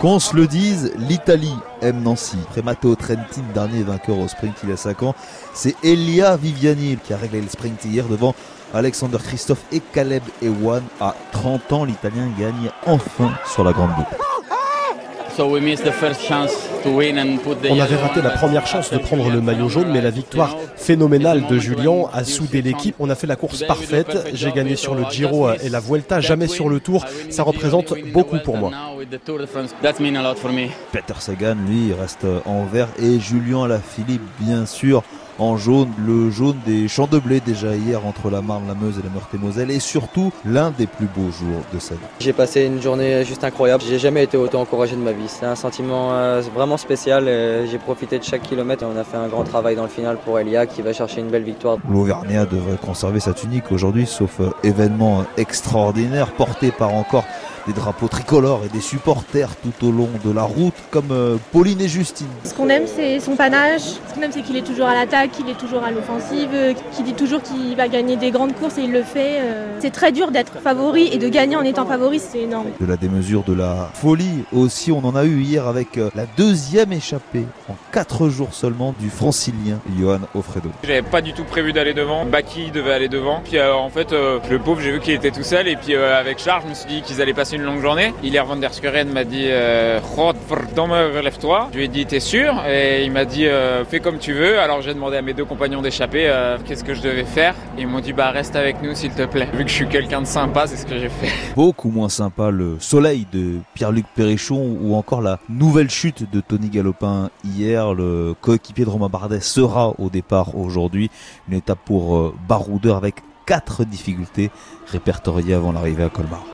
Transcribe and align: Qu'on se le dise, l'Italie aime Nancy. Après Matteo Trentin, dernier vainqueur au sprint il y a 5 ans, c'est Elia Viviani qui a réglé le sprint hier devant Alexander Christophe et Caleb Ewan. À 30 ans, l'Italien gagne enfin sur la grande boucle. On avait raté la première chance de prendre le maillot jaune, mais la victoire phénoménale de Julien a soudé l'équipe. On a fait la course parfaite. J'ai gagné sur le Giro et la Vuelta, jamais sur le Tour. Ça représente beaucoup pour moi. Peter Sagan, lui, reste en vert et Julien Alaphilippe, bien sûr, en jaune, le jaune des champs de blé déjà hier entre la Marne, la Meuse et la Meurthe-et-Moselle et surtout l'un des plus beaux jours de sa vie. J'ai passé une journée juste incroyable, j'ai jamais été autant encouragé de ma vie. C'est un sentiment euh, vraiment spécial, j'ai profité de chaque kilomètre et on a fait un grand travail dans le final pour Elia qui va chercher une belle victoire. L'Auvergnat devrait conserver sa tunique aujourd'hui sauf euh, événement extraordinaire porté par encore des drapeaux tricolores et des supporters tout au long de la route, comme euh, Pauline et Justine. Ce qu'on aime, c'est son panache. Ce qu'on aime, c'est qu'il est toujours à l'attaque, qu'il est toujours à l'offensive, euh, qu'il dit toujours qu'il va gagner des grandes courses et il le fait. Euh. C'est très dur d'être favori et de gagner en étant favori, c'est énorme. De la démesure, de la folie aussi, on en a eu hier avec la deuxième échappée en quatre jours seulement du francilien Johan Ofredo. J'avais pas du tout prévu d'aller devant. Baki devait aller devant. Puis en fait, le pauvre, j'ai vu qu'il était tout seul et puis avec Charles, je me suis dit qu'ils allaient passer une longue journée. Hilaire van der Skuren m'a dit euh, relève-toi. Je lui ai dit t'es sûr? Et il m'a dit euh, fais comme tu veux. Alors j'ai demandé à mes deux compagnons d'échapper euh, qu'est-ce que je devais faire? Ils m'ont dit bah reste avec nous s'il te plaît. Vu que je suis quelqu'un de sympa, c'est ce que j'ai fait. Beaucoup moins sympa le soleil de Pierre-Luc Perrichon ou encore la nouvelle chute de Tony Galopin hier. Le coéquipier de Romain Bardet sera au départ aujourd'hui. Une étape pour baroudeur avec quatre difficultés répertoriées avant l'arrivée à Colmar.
Qu'on 0.00 0.18
se 0.18 0.36
le 0.36 0.46
dise, 0.46 0.92
l'Italie 0.96 1.54
aime 1.82 2.02
Nancy. 2.02 2.36
Après 2.48 2.62
Matteo 2.62 2.94
Trentin, 2.94 3.42
dernier 3.52 3.82
vainqueur 3.82 4.18
au 4.18 4.28
sprint 4.28 4.54
il 4.62 4.70
y 4.70 4.72
a 4.72 4.76
5 4.76 5.02
ans, 5.02 5.14
c'est 5.54 5.74
Elia 5.82 6.36
Viviani 6.36 6.98
qui 7.02 7.12
a 7.12 7.16
réglé 7.16 7.40
le 7.40 7.48
sprint 7.48 7.84
hier 7.84 8.04
devant 8.04 8.34
Alexander 8.72 9.18
Christophe 9.18 9.62
et 9.72 9.80
Caleb 9.80 10.22
Ewan. 10.42 10.82
À 11.00 11.14
30 11.32 11.72
ans, 11.72 11.84
l'Italien 11.84 12.28
gagne 12.38 12.70
enfin 12.86 13.32
sur 13.46 13.64
la 13.64 13.72
grande 13.72 13.90
boucle. 13.96 14.27
On 17.70 17.80
avait 17.80 17.96
raté 17.96 18.22
la 18.22 18.30
première 18.30 18.66
chance 18.66 18.90
de 18.90 18.98
prendre 18.98 19.30
le 19.30 19.40
maillot 19.40 19.68
jaune, 19.68 19.90
mais 19.92 20.00
la 20.00 20.10
victoire 20.10 20.56
phénoménale 20.76 21.46
de 21.46 21.58
Julien 21.58 22.04
a 22.12 22.24
soudé 22.24 22.62
l'équipe. 22.62 22.96
On 22.98 23.10
a 23.10 23.14
fait 23.14 23.26
la 23.26 23.36
course 23.36 23.62
parfaite. 23.62 24.28
J'ai 24.34 24.52
gagné 24.52 24.76
sur 24.76 24.94
le 24.94 25.04
Giro 25.10 25.50
et 25.52 25.68
la 25.68 25.80
Vuelta, 25.80 26.20
jamais 26.20 26.48
sur 26.48 26.68
le 26.68 26.80
Tour. 26.80 27.04
Ça 27.30 27.42
représente 27.42 27.94
beaucoup 28.12 28.38
pour 28.38 28.56
moi. 28.56 28.72
Peter 30.92 31.14
Sagan, 31.18 31.56
lui, 31.66 31.92
reste 31.98 32.26
en 32.44 32.64
vert 32.64 32.88
et 32.98 33.20
Julien 33.20 33.64
Alaphilippe, 33.64 34.22
bien 34.40 34.66
sûr, 34.66 35.02
en 35.38 35.56
jaune, 35.56 35.90
le 36.04 36.30
jaune 36.30 36.56
des 36.66 36.88
champs 36.88 37.06
de 37.06 37.18
blé 37.18 37.40
déjà 37.40 37.74
hier 37.74 38.04
entre 38.06 38.30
la 38.30 38.42
Marne, 38.42 38.64
la 38.66 38.74
Meuse 38.74 38.98
et 38.98 39.02
la 39.02 39.10
Meurthe-et-Moselle 39.10 39.70
et 39.70 39.80
surtout 39.80 40.32
l'un 40.44 40.70
des 40.70 40.86
plus 40.86 41.06
beaux 41.06 41.30
jours 41.30 41.62
de 41.72 41.78
sa 41.78 41.94
vie. 41.94 42.00
J'ai 42.20 42.32
passé 42.32 42.64
une 42.64 42.80
journée 42.80 43.24
juste 43.24 43.44
incroyable, 43.44 43.82
j'ai 43.86 43.98
jamais 43.98 44.24
été 44.24 44.36
autant 44.36 44.60
encouragé 44.60 44.96
de 44.96 45.00
ma 45.00 45.12
vie. 45.12 45.28
C'est 45.28 45.46
un 45.46 45.54
sentiment 45.54 46.12
euh, 46.12 46.42
vraiment 46.54 46.76
spécial, 46.76 47.24
j'ai 47.70 47.78
profité 47.78 48.18
de 48.18 48.24
chaque 48.24 48.42
kilomètre 48.42 48.82
et 48.82 48.86
on 48.86 48.98
a 48.98 49.04
fait 49.04 49.16
un 49.16 49.28
grand 49.28 49.44
travail 49.44 49.76
dans 49.76 49.84
le 49.84 49.88
final 49.88 50.18
pour 50.24 50.38
Elia 50.38 50.66
qui 50.66 50.82
va 50.82 50.92
chercher 50.92 51.20
une 51.20 51.28
belle 51.28 51.44
victoire. 51.44 51.78
L'Auvergnat 51.88 52.46
devrait 52.46 52.76
conserver 52.76 53.20
sa 53.20 53.32
tunique 53.32 53.70
aujourd'hui 53.70 54.06
sauf 54.06 54.40
euh, 54.40 54.50
événement 54.62 55.24
extraordinaire 55.36 56.32
porté 56.32 56.70
par 56.70 56.94
encore 56.94 57.24
des 57.68 57.74
drapeaux 57.74 58.08
tricolores 58.08 58.62
et 58.64 58.68
des 58.70 58.80
supporters 58.80 59.50
tout 59.56 59.86
au 59.86 59.92
long 59.92 60.08
de 60.24 60.32
la 60.32 60.42
route, 60.42 60.74
comme 60.90 61.10
euh, 61.10 61.36
Pauline 61.52 61.80
et 61.82 61.88
Justine. 61.88 62.26
Ce 62.44 62.54
qu'on 62.54 62.70
aime, 62.70 62.84
c'est 62.86 63.20
son 63.20 63.36
panache. 63.36 63.82
Ce 63.82 64.14
qu'on 64.14 64.22
aime, 64.22 64.32
c'est 64.32 64.40
qu'il 64.40 64.56
est 64.56 64.66
toujours 64.66 64.86
à 64.86 64.94
l'attaque, 64.94 65.32
qu'il 65.32 65.48
est 65.50 65.58
toujours 65.58 65.84
à 65.84 65.90
l'offensive, 65.90 66.48
euh, 66.54 66.72
qu'il 66.92 67.04
dit 67.04 67.12
toujours 67.12 67.42
qu'il 67.42 67.76
va 67.76 67.88
gagner 67.88 68.16
des 68.16 68.30
grandes 68.30 68.54
courses 68.54 68.78
et 68.78 68.82
il 68.82 68.92
le 68.92 69.02
fait. 69.02 69.40
Euh. 69.40 69.78
C'est 69.80 69.90
très 69.90 70.12
dur 70.12 70.30
d'être 70.30 70.60
favori 70.60 71.10
et 71.12 71.18
de 71.18 71.28
gagner 71.28 71.56
en 71.56 71.62
étant 71.62 71.84
favori, 71.84 72.18
c'est 72.18 72.40
énorme. 72.40 72.68
De 72.80 72.86
la 72.86 72.96
démesure, 72.96 73.42
de 73.44 73.52
la 73.52 73.90
folie 73.92 74.44
aussi, 74.52 74.90
on 74.90 75.04
en 75.04 75.14
a 75.14 75.24
eu 75.24 75.42
hier 75.42 75.68
avec 75.68 75.96
la 75.96 76.24
deuxième 76.38 76.92
échappée 76.92 77.44
en 77.68 77.74
quatre 77.92 78.30
jours 78.30 78.54
seulement 78.54 78.94
du 78.98 79.10
francilien 79.10 79.78
Johan 79.98 80.20
Ofredo. 80.34 80.70
J'avais 80.84 81.02
pas 81.02 81.20
du 81.20 81.34
tout 81.34 81.44
prévu 81.44 81.74
d'aller 81.74 81.92
devant. 81.92 82.24
Baki 82.24 82.70
devait 82.70 82.92
aller 82.92 83.08
devant. 83.08 83.42
Puis 83.44 83.60
en 83.60 83.90
fait, 83.90 84.12
le 84.12 84.58
pauvre, 84.58 84.80
j'ai 84.80 84.92
vu 84.92 85.00
qu'il 85.00 85.12
était 85.12 85.30
tout 85.30 85.42
seul 85.42 85.68
et 85.68 85.76
puis 85.76 85.94
avec 85.94 86.38
Charles, 86.38 86.62
je 86.64 86.68
me 86.70 86.74
suis 86.74 86.88
dit 86.88 87.02
qu'ils 87.02 87.20
allaient 87.20 87.34
passer 87.34 87.57
une 87.58 87.64
longue 87.64 87.80
journée. 87.80 88.14
Hilaire 88.22 88.46
van 88.46 88.56
der 88.56 88.72
Skuren 88.72 89.08
m'a 89.12 89.24
dit 89.24 89.46
euh, 89.48 90.00
relève-toi. 90.08 91.68
Je 91.72 91.78
lui 91.78 91.84
ai 91.84 91.88
dit 91.88 92.06
t'es 92.06 92.20
sûr? 92.20 92.54
Et 92.68 93.04
il 93.04 93.10
m'a 93.10 93.24
dit 93.24 93.46
euh, 93.46 93.84
fais 93.84 94.00
comme 94.00 94.18
tu 94.18 94.32
veux. 94.32 94.58
Alors 94.60 94.80
j'ai 94.80 94.94
demandé 94.94 95.16
à 95.16 95.22
mes 95.22 95.34
deux 95.34 95.44
compagnons 95.44 95.82
d'échapper 95.82 96.28
euh, 96.28 96.56
qu'est-ce 96.64 96.84
que 96.84 96.94
je 96.94 97.02
devais 97.02 97.24
faire? 97.24 97.54
Ils 97.76 97.88
m'ont 97.88 98.00
dit 98.00 98.12
bah 98.12 98.30
reste 98.30 98.54
avec 98.54 98.80
nous 98.82 98.94
s'il 98.94 99.10
te 99.10 99.24
plaît. 99.24 99.48
Vu 99.52 99.64
que 99.64 99.70
je 99.70 99.74
suis 99.74 99.88
quelqu'un 99.88 100.22
de 100.22 100.26
sympa, 100.26 100.66
c'est 100.66 100.76
ce 100.76 100.86
que 100.86 100.98
j'ai 100.98 101.08
fait. 101.08 101.32
Beaucoup 101.56 101.90
moins 101.90 102.08
sympa 102.08 102.50
le 102.50 102.76
soleil 102.78 103.26
de 103.32 103.56
Pierre-Luc 103.74 104.06
Perrichon 104.14 104.76
ou 104.80 104.94
encore 104.94 105.20
la 105.20 105.40
nouvelle 105.48 105.90
chute 105.90 106.30
de 106.30 106.40
Tony 106.40 106.68
Galopin 106.68 107.30
hier. 107.44 107.92
Le 107.92 108.34
coéquipier 108.40 108.84
de 108.84 108.90
Romain 108.90 109.08
Bardet 109.08 109.40
sera 109.40 109.94
au 109.98 110.10
départ 110.10 110.56
aujourd'hui. 110.56 111.10
Une 111.48 111.56
étape 111.56 111.80
pour 111.84 112.34
baroudeur 112.48 112.96
avec 112.96 113.16
quatre 113.46 113.84
difficultés 113.84 114.50
répertoriées 114.86 115.54
avant 115.54 115.72
l'arrivée 115.72 116.04
à 116.04 116.08
Colmar. 116.08 116.44